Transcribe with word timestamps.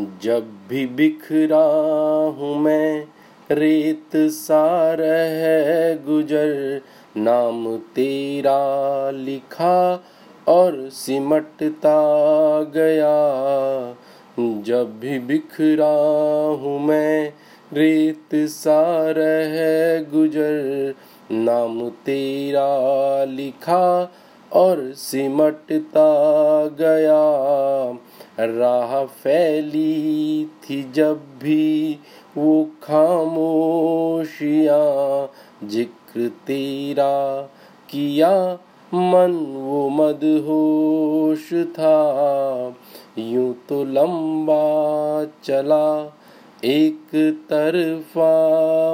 जब 0.00 0.66
भी 0.68 0.86
बिखरा 0.86 1.64
हूँ 2.38 2.56
मैं, 2.56 3.08
रेत 3.50 4.16
सार 4.16 5.00
है 5.26 6.04
गुजर। 6.04 6.80
नाम 7.16 7.76
तेरा 7.76 9.10
लिखा 9.10 10.04
और 10.48 10.88
सिमटता 10.92 11.98
गया। 12.62 13.16
जब 14.62 15.00
भी 15.00 15.18
बिखरा 15.18 15.96
हूँ 16.62 16.80
मैं, 16.80 17.32
रेत 17.72 18.34
सार 18.34 19.18
है 19.44 20.04
गुजर। 20.04 20.94
नाम 21.32 21.88
तेरा 21.88 23.24
लिखा 23.24 24.12
और 24.52 24.92
सिमटता 24.92 26.10
गया। 26.80 27.22
राह 28.40 29.04
फैली 29.04 30.44
थी 30.64 30.82
जब 30.92 31.20
भी 31.42 31.98
वो 32.36 32.64
खामोशियाँ। 32.82 34.78
ज़िक्र 35.68 36.28
तेरा 36.46 37.42
किया 37.90 38.32
मन 38.92 39.32
वो 39.56 39.88
मदहोश 39.88 41.52
था। 41.52 41.98
यूँ 43.18 43.54
तो 43.68 43.84
लंबा 43.84 45.24
चला 45.44 45.88
एक 46.64 47.10
तरफा, 47.50 48.30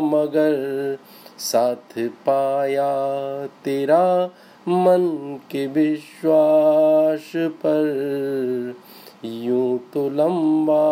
मगर 0.00 0.98
साथ 1.38 1.98
पाया 2.26 2.92
तेरा 3.64 4.04
मन 4.68 5.38
के 5.50 5.66
विश्वास 5.66 7.32
पर 7.36 8.74
यूँ 9.24 9.78
तो 9.94 10.08
लंबा 10.08 10.84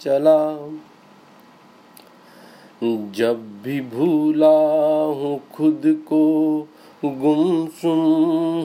चला। 0.00 0.40
जब 3.14 3.62
भी 3.64 3.80
भूला 3.80 4.56
हूँ 5.14 5.40
खुद 5.54 5.82
को 6.08 6.24
गुमसुम 7.04 8.00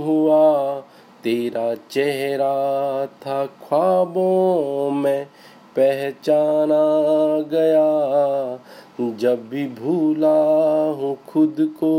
हुआ 0.03 0.79
तेरा 1.23 1.73
चेहरा 1.91 3.05
था 3.05 3.45
ख्वाबों 3.45 4.91
में 4.91 5.25
पहचाना 5.75 6.83
गया। 7.53 7.89
जब 9.19 9.47
भी 9.49 9.65
भूला 9.79 10.37
हूँ 10.91 11.17
खुद 11.27 11.55
को 11.59 11.95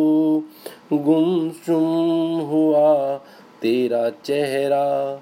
गुमसुम 0.92 2.41
हुआ, 2.41 3.17
तेरा 3.62 4.11
चेहरा 4.25 5.17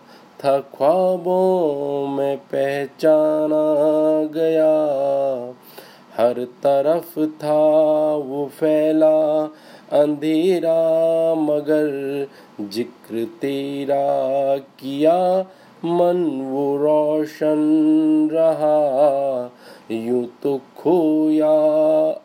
था 0.44 0.58
ख्वाबों 0.60 2.06
में 2.08 2.36
पहचाना 2.36 3.64
गया। 4.32 4.74
हर 6.16 6.44
तरफ़ 6.44 7.20
था 7.24 8.14
वो 8.16 8.46
फैला 8.46 9.42
अंधेरा, 9.92 11.34
मगर 11.34 12.26
ज़िक्र 12.60 13.24
तेरा 13.24 14.56
किया, 14.56 15.40
मन 15.84 16.24
वो 16.50 16.76
रोशन 16.76 17.58
रहा। 18.32 18.78
यूँ 19.90 20.26
तो 20.42 20.58
खोया, 20.58 21.52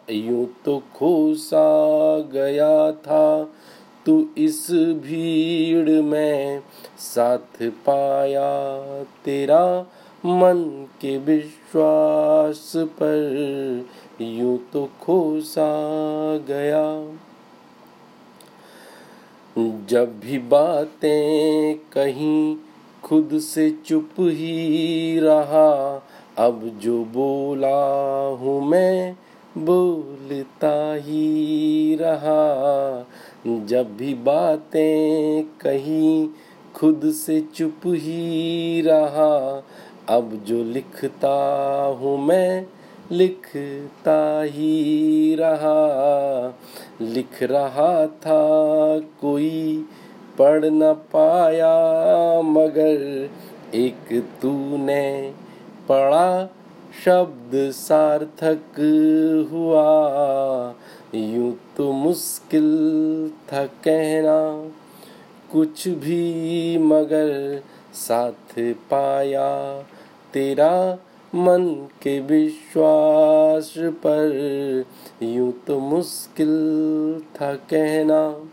यूँ 0.10 0.48
तो 0.66 0.84
खोसा 0.96 2.20
गया 2.20 2.92
था। 2.92 3.50
तू 4.06 4.30
इस 4.38 4.72
भीड़ 4.72 5.90
में 5.90 6.62
साथ 6.98 7.70
पाया, 7.70 8.80
तेरा 9.26 9.86
मन 10.26 10.88
के 11.02 11.18
विश्वास 11.18 12.74
पर 12.76 13.86
यूँ 14.22 14.58
तो 14.73 14.90
खोसा 15.02 15.70
गया। 16.38 17.08
जब 19.89 20.20
भी 20.20 20.39
बातें 20.39 21.76
कहीं 21.94 22.56
खुद 23.04 23.30
से 23.33 23.78
चुप 23.86 24.10
ही 24.20 25.20
रहा 25.20 25.98
अब 26.39 26.80
जो 26.82 27.04
बोला 27.04 27.77
हूँ 28.27 28.66
मैं, 28.66 29.16
बोलता 29.58 30.94
ही 30.94 31.98
रहा। 32.02 33.05
जब 33.66 33.98
भी 33.98 34.14
बातें 34.14 35.44
कहीं, 35.44 36.30
खुद 36.76 37.02
से 37.05 37.42
चुप 37.42 37.82
ही 37.86 38.82
रहा। 38.82 39.64
अब 40.10 40.44
जो 40.48 40.64
लिखता 40.64 41.83
हूँ 42.00 42.26
मैं, 42.26 42.66
लिखता 43.11 44.42
ही 44.42 45.36
रहा। 45.39 45.80
लिख 47.02 47.44
रहा 47.44 48.08
था, 48.08 48.42
कोई 49.00 49.86
पढ़ 50.38 50.66
न 50.66 50.94
पाया, 50.94 51.76
मगर 52.42 53.30
एक 53.76 54.30
तूने 54.42 55.33
पढ़ा 55.89 56.50
शब्द 57.05 57.72
सार्थक 57.72 58.80
हुआ। 59.52 59.86
यूँ 61.16 61.54
तो 61.77 61.92
मुश्किल 61.92 62.67
था 63.54 63.66
कहना। 63.66 64.70
कुछ 65.52 65.88
भी 65.88 66.77
मगर 66.77 67.61
साथ 67.94 68.60
पाया। 68.60 69.82
तेरा 70.33 70.98
मन 71.36 71.88
के 72.02 72.20
विश्वास 72.20 73.73
पर 73.77 74.86
यूँ 75.23 75.52
तो 75.67 75.80
मुश्किल 75.80 76.54
था 77.36 77.54
कहना। 77.56 78.50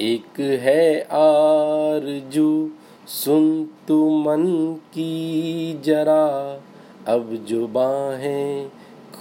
एक 0.00 0.40
है 0.40 1.00
आरज़ू 1.00 2.70
सुन 3.06 3.68
तू 3.88 4.10
मन 4.10 4.74
की 4.74 5.80
जरा, 5.84 6.60
अब 7.08 7.44
जो 7.48 7.66
बाहें 7.66 8.68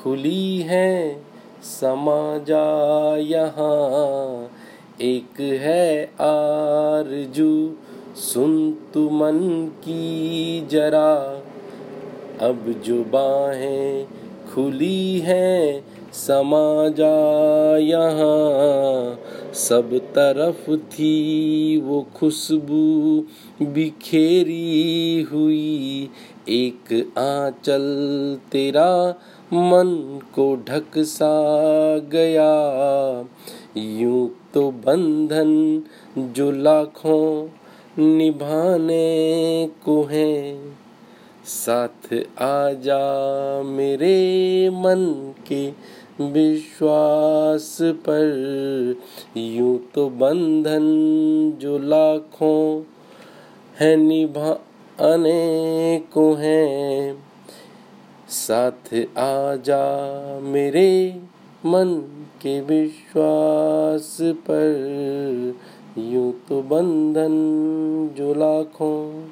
खुली 0.03 0.57
हैं, 0.57 1.25
समा 1.63 2.37
जा 2.37 3.17
यहाँ। 3.17 4.51
एक 5.01 5.39
है 5.39 6.03
आरज़ू, 6.21 7.75
सुन 8.15 8.77
तू 8.93 9.09
मन 9.09 9.67
की 9.67 10.67
जरा, 10.71 11.41
अब 12.47 12.81
जो 12.85 13.03
बाहें 13.03 14.07
खुली 14.55 15.19
हैं, 15.19 15.85
समा 16.13 16.87
जा 16.87 17.77
यहाँ। 17.77 19.17
सब 19.53 19.97
तरफ़ 19.97 20.75
थी 20.75 21.77
वो 21.77 22.07
खुशबू 22.15 23.25
बिखेरी 23.61 25.21
हुई। 25.21 26.09
एक 26.49 26.93
आंचल 27.17 27.85
तेरा 28.51 29.09
मन 29.53 30.19
को 30.35 30.55
ढक 30.55 30.97
सा 30.97 31.31
गया। 31.97 32.53
यूँ 33.77 34.29
तो 34.53 34.71
बंधन 34.71 35.83
जो 36.17 36.51
लाखों 36.51 37.47
निभाने 38.17 39.69
को 39.85 40.03
है। 40.03 40.61
साथ 41.45 42.13
आजा 42.41 43.63
मेरे 43.63 44.69
मन 44.69 45.33
के 45.47 45.71
विश्वास 46.29 47.77
पर 47.81 48.95
यूँ 49.37 49.79
तो 49.95 50.09
बंधन 50.09 50.83
जो 51.61 51.77
लाखों 51.77 52.83
है 53.79 53.95
निभाने 53.95 56.01
को 56.13 56.33
है। 56.33 57.17
साथ 58.29 59.07
आजा 59.17 60.39
मेरे 60.39 61.21
मन 61.65 62.03
के 62.41 62.61
विश्वास 62.61 64.17
पर 64.21 65.55
यूँ 65.97 66.33
तो 66.49 66.61
बंधन 66.61 67.29
जो 68.17 68.33
लाखों 68.33 69.23